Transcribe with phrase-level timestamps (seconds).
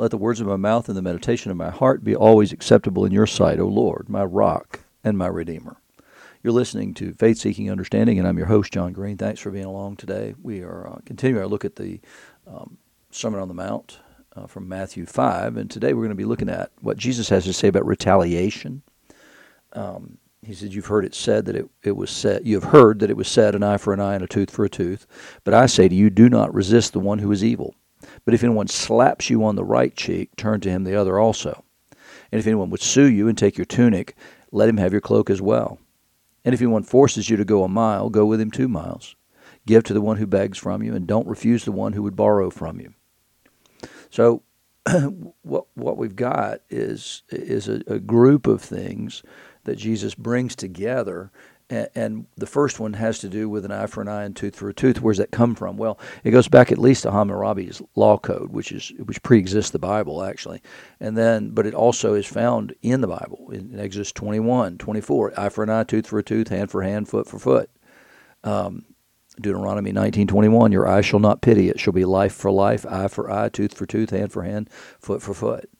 [0.00, 3.04] Let the words of my mouth and the meditation of my heart be always acceptable
[3.04, 5.76] in your sight, O Lord, my rock and my redeemer.
[6.42, 9.18] You're listening to Faith Seeking Understanding, and I'm your host, John Green.
[9.18, 10.34] Thanks for being along today.
[10.42, 12.00] We are uh, continuing our look at the
[12.46, 12.78] um,
[13.10, 13.98] Sermon on the Mount
[14.34, 17.44] uh, from Matthew 5, and today we're going to be looking at what Jesus has
[17.44, 18.80] to say about retaliation.
[19.74, 23.00] Um, he said, You've heard it said that it, it was said, you have heard
[23.00, 25.06] that it was said, an eye for an eye and a tooth for a tooth.
[25.44, 27.74] But I say to you, do not resist the one who is evil.
[28.24, 31.64] But if anyone slaps you on the right cheek, turn to him the other also.
[32.32, 34.14] And if anyone would sue you and take your tunic,
[34.52, 35.78] let him have your cloak as well.
[36.44, 39.16] And if anyone forces you to go a mile, go with him two miles.
[39.66, 42.16] Give to the one who begs from you, and don't refuse the one who would
[42.16, 42.94] borrow from you.
[44.10, 44.42] So,
[45.42, 49.22] what what we've got is is a, a group of things
[49.64, 51.30] that Jesus brings together.
[51.70, 54.56] And, the first one has to do with an eye for an eye and tooth
[54.56, 55.00] for a tooth.
[55.00, 55.76] Where's that come from?
[55.76, 59.78] Well, it goes back at least to Hammurabi's law code, which is which preexists the
[59.78, 60.62] Bible actually,
[60.98, 65.48] and then but it also is found in the Bible in Exodus 21, 24, eye
[65.48, 67.70] for an eye, tooth for a tooth, hand for hand, foot for foot.
[68.42, 68.84] Um,
[69.40, 73.30] Deuteronomy 19:21 Your eye shall not pity it shall be life for life eye for
[73.30, 75.70] eye tooth for tooth hand for hand foot for foot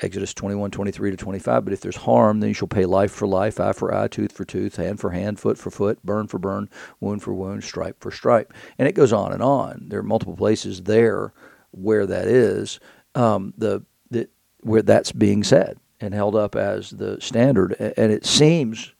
[0.00, 1.64] Exodus 21, 23 to 25.
[1.64, 4.32] But if there's harm, then you shall pay life for life, eye for eye, tooth
[4.32, 6.68] for tooth, hand for hand, foot for foot, burn for burn,
[7.00, 8.52] wound for wound, stripe for stripe.
[8.78, 9.86] And it goes on and on.
[9.88, 11.32] There are multiple places there
[11.70, 12.78] where that is,
[13.14, 14.28] um, the, the,
[14.60, 17.72] where that's being said and held up as the standard.
[17.96, 18.92] And it seems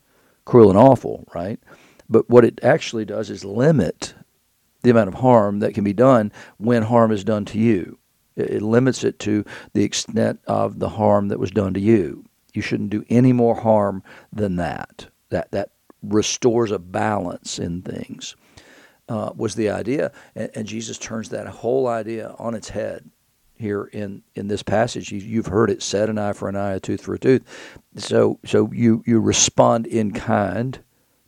[0.47, 1.61] cruel and awful, right?
[2.09, 4.15] But what it actually does is limit
[4.83, 7.99] the amount of harm that can be done when harm is done to you.
[8.37, 12.25] It limits it to the extent of the harm that was done to you.
[12.53, 15.07] You shouldn't do any more harm than that.
[15.31, 15.71] That that
[16.03, 18.37] restores a balance in things.
[19.09, 23.09] Uh, was the idea, and, and, Jesus turns that whole idea on its head
[23.55, 25.13] here in, in this passage.
[25.13, 27.43] You, have heard it said, "An eye for an eye, a tooth for a tooth."
[27.97, 30.81] So so you you respond in kind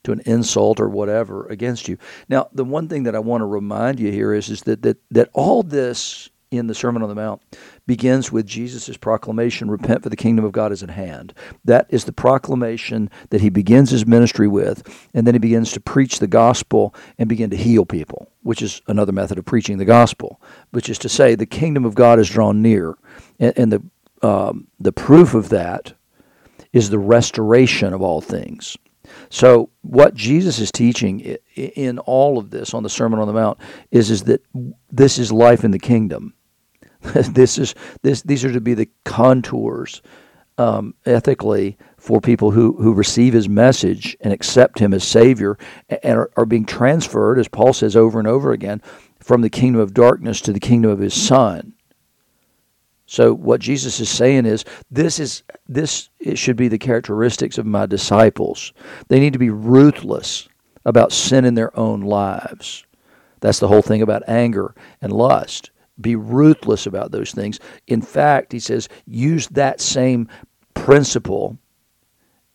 [0.02, 1.98] to an insult or whatever against you.
[2.28, 4.96] Now, the one thing that I want to remind you here is is that that
[5.12, 7.42] that all this in the Sermon on the Mount
[7.86, 11.34] begins with Jesus' proclamation, Repent for the kingdom of God is at hand.
[11.64, 15.80] That is the proclamation that he begins his ministry with, and then he begins to
[15.80, 19.84] preach the gospel and begin to heal people, which is another method of preaching the
[19.84, 22.96] gospel, which is to say the kingdom of God is drawn near.
[23.38, 23.82] And, and the,
[24.26, 25.92] um, the proof of that
[26.72, 28.76] is the restoration of all things.
[29.30, 31.20] So, what Jesus is teaching
[31.54, 33.58] in all of this on the Sermon on the Mount
[33.90, 34.44] is, is that
[34.90, 36.34] this is life in the kingdom.
[37.02, 40.02] this is this these are to be the contours
[40.58, 45.56] um, ethically for people who, who receive his message and accept him as Savior
[45.88, 48.82] and are, are being transferred, as Paul says over and over again,
[49.20, 51.74] from the kingdom of darkness to the kingdom of his Son.
[53.06, 57.64] So what Jesus is saying is this is this it should be the characteristics of
[57.64, 58.72] my disciples.
[59.08, 60.48] They need to be ruthless
[60.84, 62.84] about sin in their own lives.
[63.40, 65.70] That's the whole thing about anger and lust
[66.00, 67.60] be ruthless about those things.
[67.86, 70.28] In fact, he says, use that same
[70.74, 71.58] principle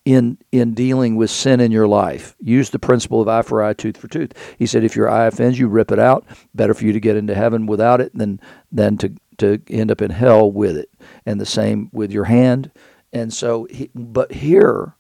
[0.05, 2.35] in in dealing with sin in your life.
[2.39, 4.33] Use the principle of eye for eye, tooth for tooth.
[4.57, 6.25] He said, if your eye offends you, rip it out.
[6.53, 8.39] Better for you to get into heaven without it than
[8.71, 10.89] than to to end up in hell with it.
[11.25, 12.71] And the same with your hand.
[13.13, 14.95] And so, he, but here,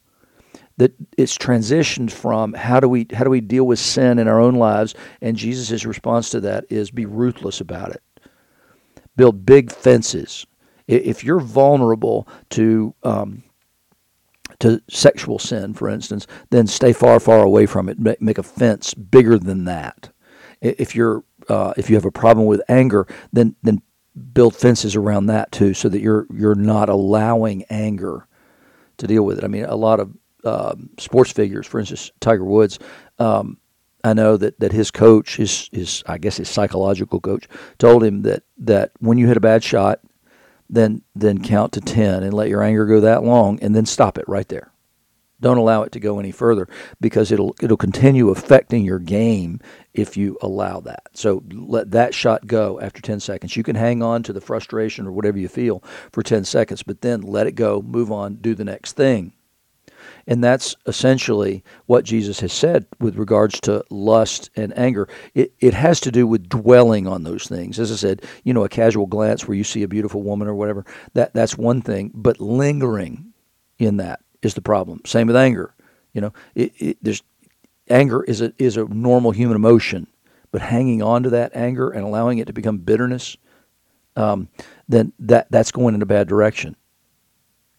[0.77, 4.39] that it's transitioned from how do we how do we deal with sin in our
[4.39, 8.01] own lives, and Jesus' response to that is be ruthless about it
[9.15, 10.45] build big fences.
[10.87, 13.43] If you're vulnerable to um,
[14.59, 17.99] to sexual sin, for instance, then stay far, far away from it.
[17.99, 20.09] Make a fence bigger than that.
[20.61, 23.81] If you're uh, if you have a problem with anger, then then
[24.33, 28.27] build fences around that too, so that you're you're not allowing anger
[28.97, 29.43] to deal with it.
[29.43, 30.11] I mean, a lot of
[30.43, 32.79] uh, sports figures, for instance, Tiger Woods,
[33.19, 33.57] um,
[34.03, 37.47] I know that, that his coach, his, his I guess his psychological coach,
[37.77, 39.99] told him that, that when you hit a bad shot,
[40.69, 44.17] then then count to ten and let your anger go that long, and then stop
[44.17, 44.71] it right there.
[45.39, 46.67] Don't allow it to go any further
[47.01, 49.59] because it'll it'll continue affecting your game
[49.93, 51.09] if you allow that.
[51.13, 53.57] So let that shot go after 10 seconds.
[53.57, 57.01] You can hang on to the frustration or whatever you feel for 10 seconds, but
[57.01, 59.33] then let it go, move on, do the next thing.
[60.27, 65.07] And that's essentially what Jesus has said with regards to lust and anger.
[65.33, 67.79] It, it has to do with dwelling on those things.
[67.79, 70.55] As I said, you know, a casual glance where you see a beautiful woman or
[70.55, 72.11] whatever, that, that's one thing.
[72.13, 73.33] But lingering
[73.79, 75.01] in that is the problem.
[75.05, 75.73] Same with anger.
[76.13, 77.23] You know, it, it, there's
[77.89, 80.07] anger is a, is a normal human emotion,
[80.51, 83.35] but hanging on to that anger and allowing it to become bitterness,
[84.15, 84.47] um,
[84.87, 86.75] then that that's going in a bad direction.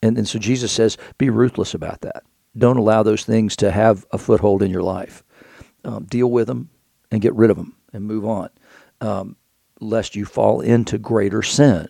[0.05, 2.25] And and so Jesus says, be ruthless about that.
[2.57, 5.25] Don't allow those things to have a foothold in your life.
[5.85, 6.69] Um, deal with them
[7.11, 8.51] and get rid of them and move on,
[9.01, 9.37] um,
[9.81, 11.89] lest you fall into greater sin.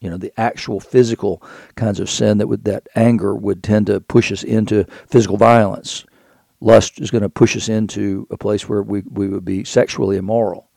[0.00, 1.42] You know, the actual physical
[1.76, 6.04] kinds of sin that would that anger would tend to push us into physical violence.
[6.60, 10.16] Lust is going to push us into a place where we, we would be sexually
[10.16, 10.70] immoral.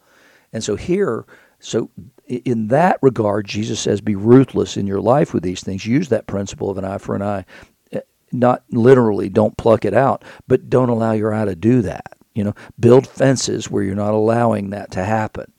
[0.53, 1.25] And so here,
[1.59, 1.89] so
[2.29, 5.85] in that regard, Jesus says, be ruthless in your life with these things.
[5.85, 7.45] Use that principle of an eye for an eye.
[7.91, 12.17] Eh, not literally, don't pluck it out, but don't allow your eye to do that.
[12.35, 15.51] You know, build fences where you're not allowing that to happen.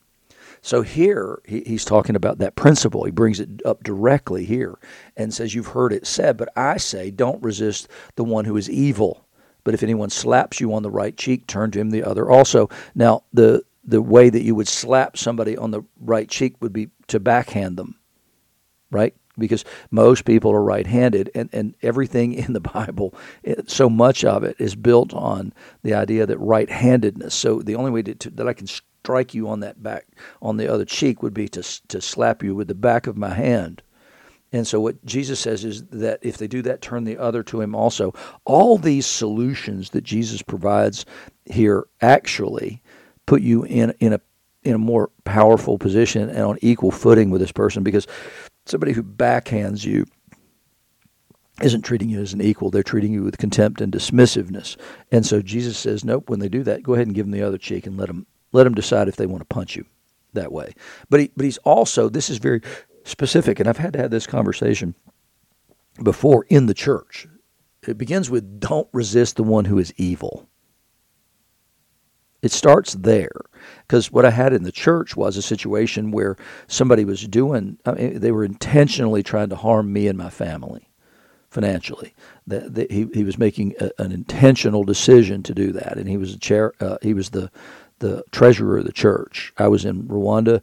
[0.61, 3.03] So here he's talking about that principle.
[3.03, 4.77] He brings it up directly here
[5.17, 8.69] and says, You've heard it said, but I say, don't resist the one who is
[8.69, 9.25] evil.
[9.63, 12.69] But if anyone slaps you on the right cheek, turn to him the other also.
[12.95, 16.89] Now, the the way that you would slap somebody on the right cheek would be
[17.07, 17.97] to backhand them,
[18.91, 19.15] right?
[19.37, 24.23] Because most people are right handed, and, and everything in the Bible, it, so much
[24.23, 27.33] of it is built on the idea that right handedness.
[27.33, 30.07] So the only way to, to, that I can strike you on that back,
[30.41, 33.33] on the other cheek, would be to, to slap you with the back of my
[33.33, 33.81] hand.
[34.53, 37.61] And so what Jesus says is that if they do that, turn the other to
[37.61, 38.13] him also.
[38.43, 41.05] All these solutions that Jesus provides
[41.45, 42.81] here actually
[43.31, 44.19] put you in in a
[44.61, 48.05] in a more powerful position and on equal footing with this person because
[48.65, 50.05] somebody who backhands you
[51.61, 52.69] isn't treating you as an equal.
[52.69, 54.75] They're treating you with contempt and dismissiveness.
[55.13, 56.29] And so Jesus says, nope.
[56.29, 58.27] When they do that, go ahead and give them the other cheek and let them
[58.51, 59.85] let them decide if they want to punch you
[60.33, 60.73] that way.
[61.09, 62.59] But he, but he's also this is very
[63.05, 64.93] specific, and I've had to have this conversation
[66.03, 67.29] before in the church.
[67.87, 70.49] It begins with don't resist the one who is evil.
[72.41, 73.31] It starts there
[73.87, 77.91] because what I had in the church was a situation where somebody was doing, I
[77.91, 80.89] mean, they were intentionally trying to harm me and my family
[81.49, 82.15] financially.
[82.47, 86.33] That, he he was making a, an intentional decision to do that, and he was
[86.33, 86.73] a chair.
[86.79, 87.51] Uh, he was the
[87.99, 89.53] the treasurer of the church.
[89.57, 90.61] I was in Rwanda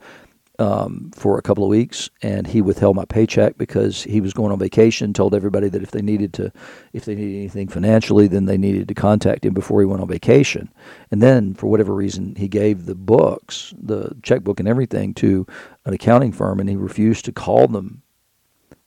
[0.59, 4.53] um, for a couple of weeks, and he withheld my paycheck because he was going
[4.53, 5.13] on vacation.
[5.13, 6.53] Told everybody that if they needed to,
[6.93, 10.09] if they needed anything financially, then they needed to contact him before he went on
[10.09, 10.73] vacation.
[11.11, 15.47] And then, for whatever reason, he gave the books, the checkbook, and everything to
[15.85, 18.03] an accounting firm, and he refused to call them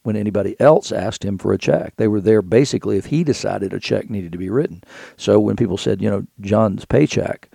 [0.04, 1.96] when anybody else asked him for a check.
[1.98, 4.84] They were there basically if he decided a check needed to be written.
[5.16, 7.51] So when people said, you know, John's paycheck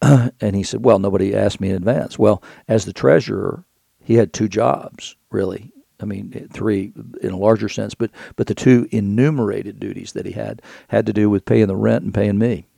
[0.40, 2.18] and he said, Well, nobody asked me in advance.
[2.18, 3.64] Well, as the treasurer,
[4.02, 5.72] he had two jobs, really.
[6.00, 10.32] I mean, three in a larger sense, but, but the two enumerated duties that he
[10.32, 12.68] had had to do with paying the rent and paying me,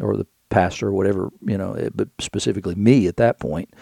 [0.00, 3.74] or the pastor, or whatever, you know, eh, but specifically me at that point.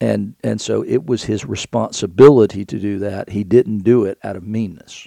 [0.00, 3.28] And, and so it was his responsibility to do that.
[3.28, 5.06] He didn't do it out of meanness.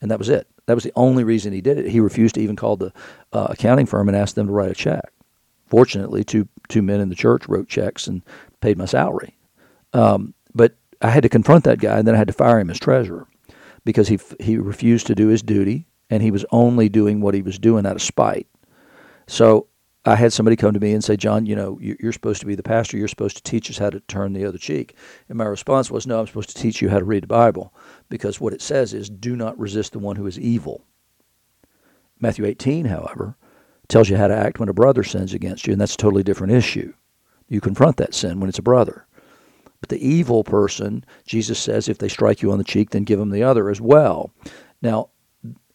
[0.00, 0.46] And that was it.
[0.66, 1.88] That was the only reason he did it.
[1.88, 2.92] He refused to even call the
[3.32, 5.12] uh, accounting firm and ask them to write a check
[5.72, 8.22] fortunately, two two men in the church wrote checks and
[8.60, 9.38] paid my salary.
[9.94, 12.68] Um, but I had to confront that guy, and then I had to fire him
[12.68, 13.26] as treasurer
[13.82, 17.40] because he he refused to do his duty, and he was only doing what he
[17.40, 18.46] was doing out of spite.
[19.26, 19.66] So
[20.04, 22.54] I had somebody come to me and say, John, you know, you're supposed to be
[22.54, 22.98] the pastor.
[22.98, 24.94] You're supposed to teach us how to turn the other cheek.
[25.30, 27.72] And my response was, No, I'm supposed to teach you how to read the Bible
[28.10, 30.84] because what it says is, do not resist the one who is evil.
[32.20, 33.38] Matthew 18, however,
[33.92, 36.22] tells you how to act when a brother sins against you, and that's a totally
[36.22, 36.92] different issue.
[37.48, 39.06] You confront that sin when it's a brother.
[39.80, 43.18] But the evil person, Jesus says, if they strike you on the cheek, then give
[43.18, 44.32] them the other as well.
[44.80, 45.10] Now,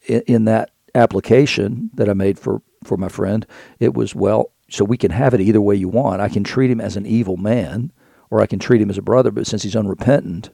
[0.07, 3.45] in, that application that I made for, for my friend,
[3.79, 6.21] it was, well, so we can have it either way you want.
[6.21, 7.91] I can treat him as an evil man,
[8.31, 10.49] or I can treat him as a brother, but since he's unrepentant,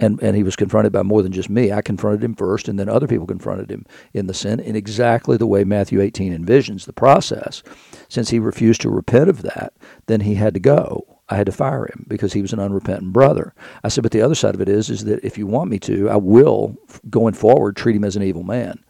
[0.00, 1.72] and and he was confronted by more than just me.
[1.72, 5.36] I confronted him first, and then other people confronted him in the sin in exactly
[5.36, 7.62] the way Matthew 18 envisions the process.
[8.08, 9.74] Since he refused to repent of that,
[10.06, 11.20] then he had to go.
[11.28, 13.54] I had to fire him because he was an unrepentant brother.
[13.84, 15.78] I said, but the other side of it is, is that if you want me
[15.80, 16.76] to, I will,
[17.10, 18.82] going forward, treat him as an evil man.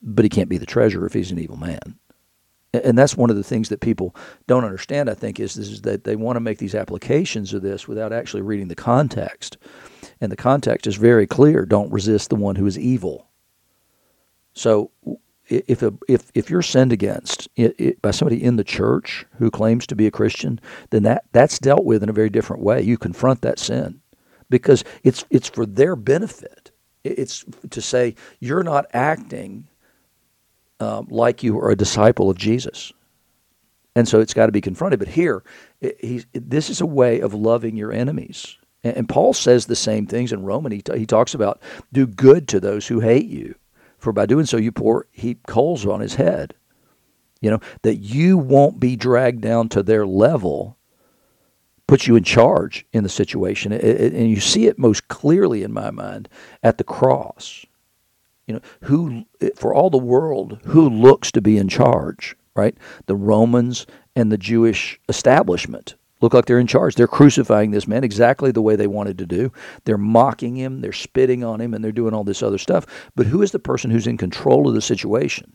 [0.00, 1.98] But he can't be the treasurer if he's an evil man
[2.74, 4.14] and that's one of the things that people
[4.46, 7.86] don't understand i think is, is that they want to make these applications of this
[7.86, 9.56] without actually reading the context
[10.20, 13.28] and the context is very clear don't resist the one who is evil.
[14.54, 14.90] So
[15.48, 19.50] if a, if if you're sinned against it, it, by somebody in the church who
[19.50, 22.80] claims to be a Christian, then that that's dealt with in a very different way.
[22.80, 24.00] You confront that sin
[24.48, 26.70] because it's it's for their benefit.
[27.02, 29.68] It's to say you're not acting
[30.80, 32.92] um, like you are a disciple of Jesus,
[33.96, 35.00] and so it's got to be confronted.
[35.00, 35.44] But here,
[35.80, 40.06] it, this is a way of loving your enemies And, and Paul says the same
[40.06, 40.72] things in Roman.
[40.72, 41.60] He, t- he talks about
[41.92, 43.56] do good to those who hate you,
[43.98, 46.54] for by doing so you pour heap coals on his head.
[47.40, 50.78] You know, that you won't be dragged down to their level
[51.86, 53.72] puts you in charge in the situation.
[53.72, 56.28] It, it, and you see it most clearly in my mind
[56.62, 57.66] at the cross.
[58.46, 62.76] You know, who eh, for all the world who looks to be in charge, right?
[63.06, 66.94] The Romans and the Jewish establishment look like they're in charge.
[66.94, 69.52] They're crucifying this man exactly the way they wanted to do.
[69.84, 72.86] They're mocking him, they're spitting on him, and they're doing all this other stuff.
[73.14, 75.52] But who is the person who's in control of the situation?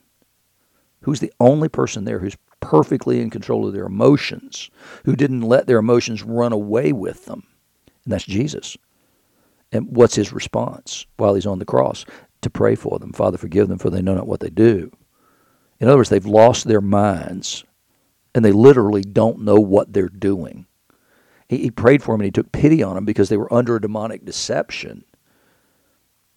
[1.01, 4.69] Who's the only person there who's perfectly in control of their emotions,
[5.05, 7.43] who didn't let their emotions run away with them?
[8.03, 8.77] And that's Jesus.
[9.71, 12.05] And what's his response while he's on the cross?
[12.41, 13.11] To pray for them.
[13.11, 14.91] Father, forgive them, for they know not what they do.
[15.79, 17.63] In other words, they've lost their minds
[18.33, 20.65] and they literally don't know what they're doing.
[21.47, 23.75] He, he prayed for them and he took pity on them because they were under
[23.75, 25.03] a demonic deception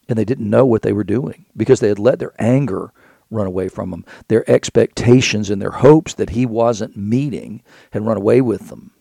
[0.08, 2.92] and they didn't know what they were doing because they had let their anger
[3.30, 4.04] run away from them.
[4.28, 8.92] Their expectations and their hopes that he wasn't meeting had run away with them.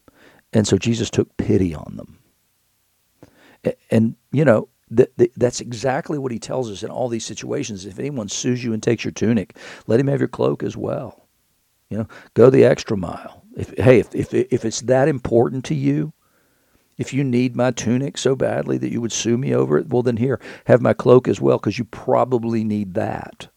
[0.53, 2.19] And so Jesus took pity on them.
[3.63, 7.25] And, and you know, th- th- that's exactly what he tells us in all these
[7.25, 7.85] situations.
[7.85, 9.57] If anyone sues you and takes your tunic,
[9.87, 11.27] let him have your cloak as well.
[11.89, 13.43] You know, go the extra mile.
[13.57, 16.13] If, hey, if, if, if it's that important to you,
[16.97, 20.03] if you need my tunic so badly that you would sue me over it, well,
[20.03, 23.49] then here, have my cloak as well, because you probably need that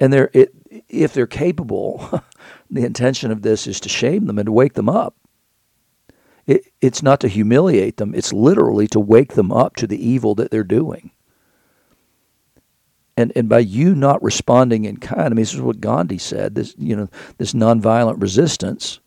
[0.00, 0.52] and they're it,
[0.88, 2.22] if they're capable,
[2.70, 5.14] the intention of this is to shame them and to wake them up.
[6.48, 10.34] It, it's not to humiliate them; it's literally to wake them up to the evil
[10.36, 11.12] that they're doing.
[13.18, 16.54] And and by you not responding in kind, I mean this is what Gandhi said.
[16.54, 18.98] This you know this nonviolent resistance,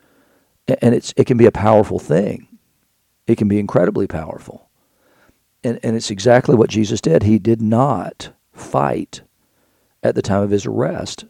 [0.68, 2.48] and it's it can be a powerful thing.
[3.26, 4.70] It can be incredibly powerful.
[5.64, 7.24] And and it's exactly what Jesus did.
[7.24, 9.24] He did not fight
[10.04, 11.26] at the time of his arrest.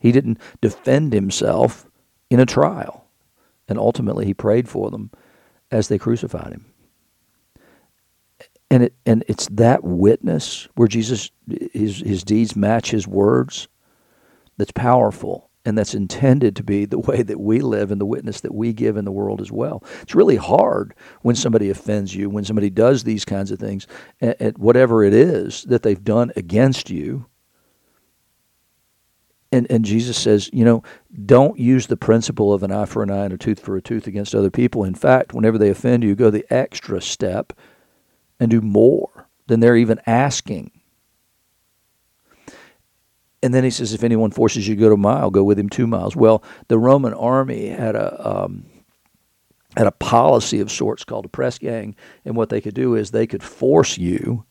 [0.00, 1.86] He didn't defend himself
[2.30, 3.06] in a trial.
[3.68, 5.12] And ultimately, he prayed for them
[5.72, 6.66] as they crucified him.
[8.70, 11.30] And, it, and it's that witness where Jesus,
[11.72, 13.68] his, his deeds match his words
[14.56, 18.40] that's powerful and that's intended to be the way that we live and the witness
[18.40, 19.84] that we give in the world as well.
[20.00, 23.86] It's really hard when somebody offends you, when somebody does these kinds of things,
[24.20, 27.26] at, at whatever it is that they've done against you
[29.52, 30.82] and, and Jesus says, you know,
[31.26, 33.82] don't use the principle of an eye for an eye and a tooth for a
[33.82, 34.82] tooth against other people.
[34.82, 37.52] In fact, whenever they offend you, go the extra step
[38.40, 40.70] and do more than they're even asking.
[43.42, 45.68] And then he says, if anyone forces you to go a mile, go with him
[45.68, 46.16] two miles.
[46.16, 48.66] Well, the Roman army had a um,
[49.76, 53.10] had a policy of sorts called a press gang, and what they could do is
[53.10, 54.44] they could force you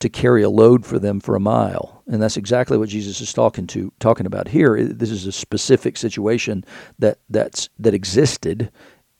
[0.00, 2.02] to carry a load for them for a mile.
[2.06, 4.82] And that's exactly what Jesus is talking to talking about here.
[4.84, 6.64] This is a specific situation
[6.98, 8.70] that that's that existed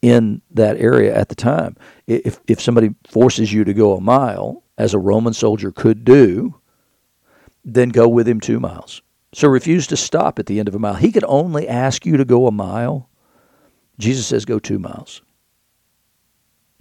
[0.02, 1.76] in that area at the time.
[2.06, 6.54] If if somebody forces you to go a mile, as a Roman soldier could do,
[7.64, 9.02] then go with him 2 miles.
[9.32, 10.94] So refuse to stop at the end of a mile.
[10.94, 13.08] He could only ask you to go a mile.
[13.98, 15.22] Jesus says go 2 miles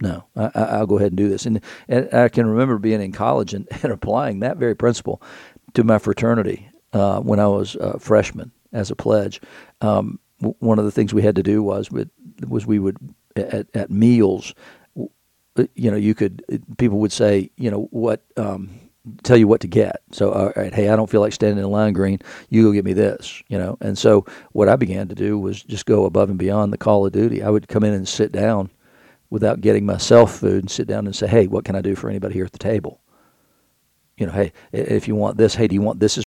[0.00, 1.46] no, I, will go ahead and do this.
[1.46, 5.22] And, and I can remember being in college and, and applying that very principle
[5.74, 9.40] to my fraternity uh, when I was a freshman as a pledge.
[9.80, 11.90] Um, one of the things we had to do was
[12.46, 12.98] was we would
[13.36, 14.54] at, at meals,
[15.74, 16.44] you know, you could
[16.76, 18.78] people would say, you know, what um,
[19.22, 20.02] tell you what to get.
[20.12, 22.18] So, all right, hey, I don't feel like standing in line green.
[22.50, 23.78] You go get me this, you know.
[23.80, 27.06] And so, what I began to do was just go above and beyond the call
[27.06, 27.42] of duty.
[27.42, 28.70] I would come in and sit down
[29.30, 32.08] without getting myself food and sit down and say, hey, what can I do for
[32.08, 33.00] anybody here at the table?
[34.16, 36.24] You know, hey, if you want this, hey, do you want this as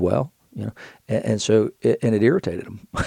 [0.00, 0.32] well?
[0.54, 0.72] You know,
[1.08, 2.88] and, and so, it, and it irritated them.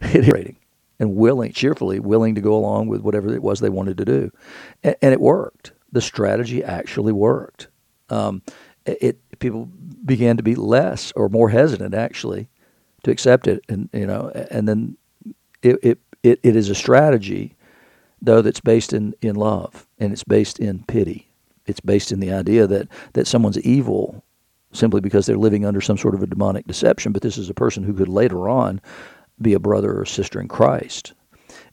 [0.00, 0.56] it irritating
[0.98, 4.30] and willing, cheerfully willing to go along with whatever it was they wanted to do,
[4.82, 5.72] and, and it worked.
[5.92, 7.68] The strategy actually worked.
[8.08, 8.42] Um,
[8.84, 9.66] it, it people
[10.04, 12.48] began to be less or more hesitant actually
[13.04, 14.96] to accept it, and you know, and then
[15.66, 17.56] it, it, it, it is a strategy,
[18.22, 21.30] though, that's based in, in love and it's based in pity.
[21.66, 24.24] It's based in the idea that, that someone's evil
[24.72, 27.54] simply because they're living under some sort of a demonic deception, but this is a
[27.54, 28.80] person who could later on
[29.40, 31.14] be a brother or sister in Christ.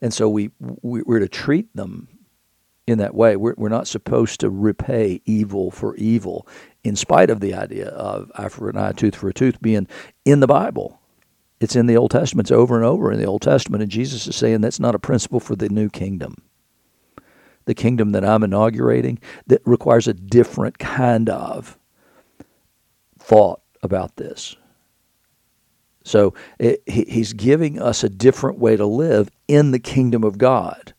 [0.02, 2.08] And so we, we're to treat them
[2.88, 3.36] in that way.
[3.36, 6.48] We're, we're not supposed to repay evil for evil,
[6.84, 9.88] in spite of the idea of eye for an eye, tooth for a tooth being
[10.26, 11.00] in the Bible.
[11.60, 12.48] It's in the Old Testament.
[12.48, 13.82] It's over and over in the Old Testament.
[13.82, 16.36] And Jesus is saying that's not a principle for the new kingdom.
[17.66, 21.78] The kingdom that I'm inaugurating that requires a different kind of
[23.18, 24.58] thought about this.
[26.04, 30.38] So it, he, he's giving us a different way to live in the kingdom of
[30.38, 30.94] God.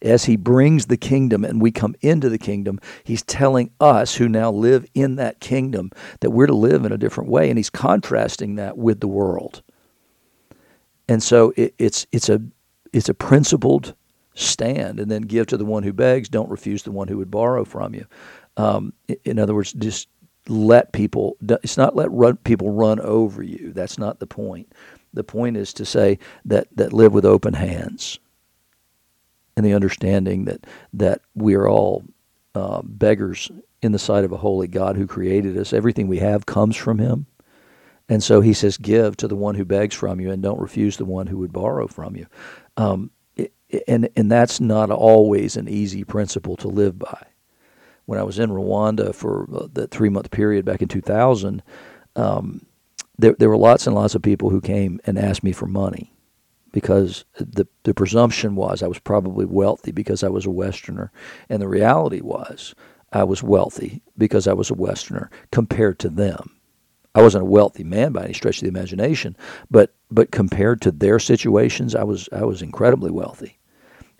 [0.00, 4.28] As he brings the kingdom and we come into the kingdom, he's telling us who
[4.28, 7.50] now live in that kingdom that we're to live in a different way.
[7.50, 9.62] And he's contrasting that with the world.
[11.12, 12.40] And so it, it's it's a
[12.94, 13.94] it's a principled
[14.34, 16.30] stand, and then give to the one who begs.
[16.30, 18.06] Don't refuse the one who would borrow from you.
[18.56, 18.94] Um,
[19.26, 20.08] in other words, just
[20.48, 21.36] let people.
[21.62, 23.74] It's not let run, people run over you.
[23.74, 24.72] That's not the point.
[25.12, 28.18] The point is to say that that live with open hands,
[29.54, 32.04] and the understanding that that we are all
[32.54, 33.50] uh, beggars
[33.82, 35.74] in the sight of a holy God who created us.
[35.74, 37.26] Everything we have comes from Him.
[38.12, 40.98] And so he says, Give to the one who begs from you and don't refuse
[40.98, 42.26] the one who would borrow from you.
[42.76, 43.10] Um,
[43.88, 47.26] and, and that's not always an easy principle to live by.
[48.04, 51.62] When I was in Rwanda for uh, the three month period back in 2000,
[52.14, 52.66] um,
[53.16, 56.12] there, there were lots and lots of people who came and asked me for money
[56.70, 61.10] because the, the presumption was I was probably wealthy because I was a Westerner.
[61.48, 62.74] And the reality was
[63.10, 66.58] I was wealthy because I was a Westerner compared to them.
[67.14, 69.36] I wasn't a wealthy man by any stretch of the imagination,
[69.70, 73.58] but but compared to their situations, I was I was incredibly wealthy.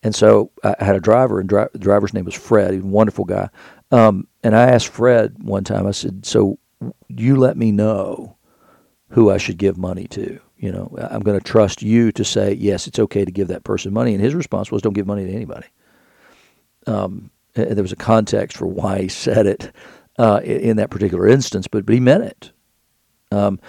[0.02, 2.75] And so I had a driver, and dri- the driver's name was Fred.
[2.75, 3.49] He's a wonderful guy.
[3.92, 5.87] Um, and I asked Fred one time.
[5.87, 6.58] I said, "So
[7.08, 8.37] you let me know
[9.11, 10.40] who I should give money to.
[10.56, 13.64] You know, I'm going to trust you to say yes, it's okay to give that
[13.64, 15.68] person money." And his response was, "Don't give money to anybody."
[16.87, 19.72] Um, there was a context for why he said it
[20.18, 22.52] uh, in that particular instance, but but he meant it.
[23.32, 23.60] Um,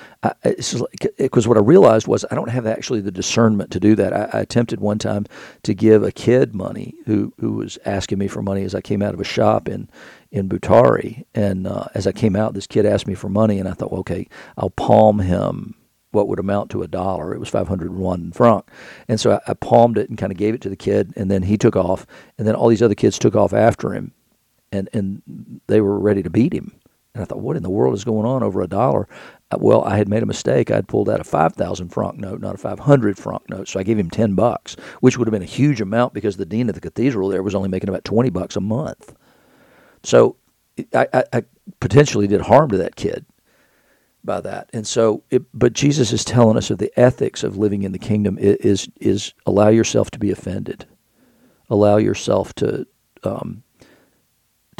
[1.17, 4.11] because what I realized was I don't have actually the discernment to do that.
[4.11, 5.25] I, I, attempted one time
[5.63, 9.01] to give a kid money who who was asking me for money as I came
[9.01, 9.89] out of a shop in
[10.31, 13.69] in Butare, and uh, as I came out, this kid asked me for money, and
[13.69, 15.75] I thought, well, okay, I'll palm him
[16.11, 17.33] what would amount to a dollar.
[17.33, 18.65] It was 501 franc.
[19.07, 21.31] And so I, I palmed it and kind of gave it to the kid, and
[21.31, 22.05] then he took off,
[22.37, 24.11] and then all these other kids took off after him,
[24.73, 25.21] and and
[25.67, 26.73] they were ready to beat him.
[27.13, 29.07] And I thought, what in the world is going on over a dollar?
[29.61, 30.71] Well, I had made a mistake.
[30.71, 33.67] I'd pulled out a 5,000 franc note, not a 500 franc note.
[33.67, 36.45] So I gave him 10 bucks, which would have been a huge amount because the
[36.45, 39.15] dean of the cathedral there was only making about 20 bucks a month.
[40.03, 40.37] So
[40.93, 41.43] I, I, I
[41.79, 43.25] potentially did harm to that kid
[44.23, 44.69] by that.
[44.73, 47.99] And so, it, but Jesus is telling us of the ethics of living in the
[47.99, 50.85] kingdom is, is allow yourself to be offended.
[51.69, 52.87] Allow yourself to
[53.23, 53.63] um,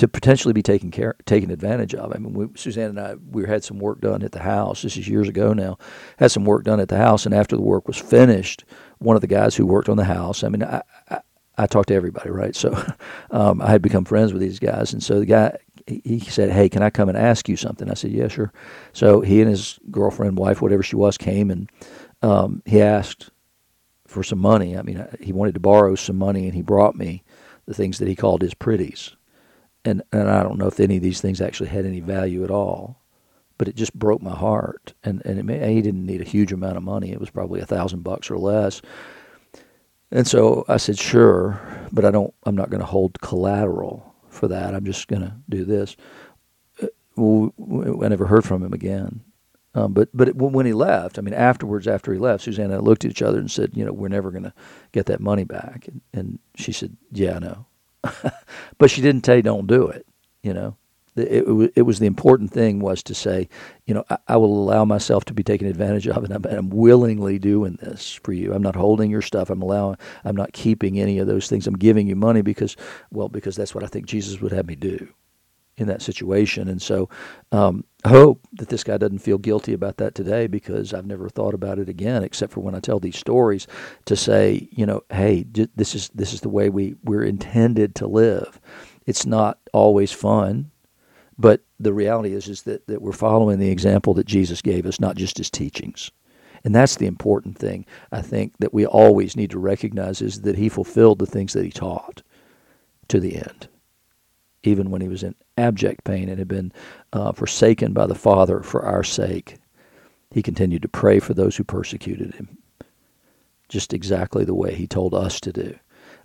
[0.04, 2.14] to potentially be taken care taken advantage of.
[2.14, 4.82] I mean, we, Suzanne and I we had some work done at the house.
[4.82, 5.78] This is years ago now.
[6.18, 8.66] Had some work done at the house, and after the work was finished,
[9.00, 10.44] one of the guys who worked on the house.
[10.44, 11.22] I mean, I I,
[11.58, 12.54] I talked to everybody, right?
[12.54, 12.74] So
[13.32, 16.68] um, I had become friends with these guys, and so the guy he said, "Hey,
[16.68, 18.52] can I come and ask you something?" I said, "Yeah, sure."
[18.92, 21.70] So he and his girlfriend, wife, whatever she was, came and
[22.22, 23.30] um, he asked
[24.06, 24.78] for some money.
[24.78, 27.24] I mean, he wanted to borrow some money, and he brought me
[27.66, 29.16] the things that he called his pretties
[29.86, 32.52] and and I don't know if any of these things actually had any value at
[32.52, 33.02] all,
[33.58, 34.94] but it just broke my heart.
[35.04, 37.62] And and it may, he didn't need a huge amount of money; it was probably
[37.62, 38.82] a thousand bucks or less.
[40.12, 41.60] And so I said, sure,
[41.92, 42.34] but I don't.
[42.44, 44.76] I'm not going to hold collateral for that.
[44.76, 45.96] I'm just going to do this.
[46.82, 46.88] Uh,
[48.04, 49.22] I never heard from him again.
[49.76, 53.12] Um, but but when he left, I mean, afterwards, after he left, I looked at
[53.12, 54.54] each other and said, you know, we're never going to
[54.92, 55.88] get that money back.
[55.88, 57.66] And, and she said, yeah, I know.
[58.78, 60.06] but she didn't say don't do it.
[60.42, 60.78] You know,
[61.16, 63.48] it, it, it, was the important thing was to say,
[63.86, 66.70] you know, I, I will allow myself to be taken advantage of, and I'm, I'm,
[66.70, 68.54] willingly doing this for you.
[68.54, 69.50] I'm not holding your stuff.
[69.50, 69.98] I'm allowing.
[70.26, 71.68] I'm not keeping any of those things.
[71.68, 72.76] I'm giving you money because,
[73.12, 75.08] well, because that's what I think Jesus would have me do
[75.78, 76.68] in that situation.
[76.68, 77.10] And so,
[77.52, 81.54] um, hope that this guy doesn't feel guilty about that today because I've never thought
[81.54, 83.66] about it again, except for when I tell these stories
[84.06, 88.08] to say, you know, hey, this is this is the way we we're intended to
[88.08, 88.60] live.
[89.06, 90.72] It's not always fun,
[91.38, 95.00] but the reality is is that that we're following the example that Jesus gave us,
[95.00, 96.12] not just his teachings.
[96.66, 100.58] And that's the important thing I think that we always need to recognize is that
[100.58, 102.22] he fulfilled the things that he taught
[103.10, 103.68] to the end
[104.64, 106.72] even when he was in abject pain and had been
[107.12, 109.58] uh, forsaken by the Father for our sake,
[110.32, 112.58] he continued to pray for those who persecuted him,
[113.70, 115.76] just exactly the way he told us to do.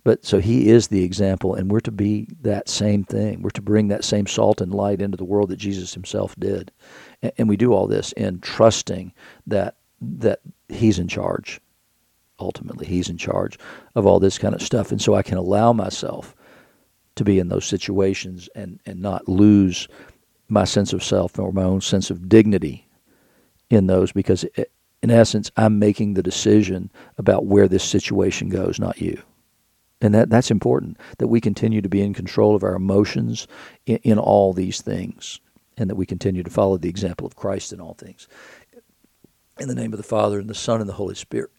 [0.04, 3.42] But so he is the example, and we're to be that same thing.
[3.42, 6.70] We're to bring that same salt and light into the world that Jesus himself did.
[7.20, 9.12] And, and we do all this in trusting
[9.46, 11.60] that that He's in charge.
[12.38, 13.58] Ultimately, He's in charge
[13.96, 16.34] of all this kind of stuff, and so I can allow myself
[17.18, 19.88] to be in those situations and and not lose
[20.48, 22.88] my sense of self or my own sense of dignity
[23.70, 28.80] in those because it, in essence I'm making the decision about where this situation goes,
[28.80, 29.22] not you.
[30.00, 33.46] And that, that's important that we continue to be in control of our emotions
[33.86, 35.40] in, in all these things
[35.76, 38.28] and that we continue to follow the example of Christ in all things.
[39.58, 41.50] In the name of the Father, and the Son, and the Holy Spirit.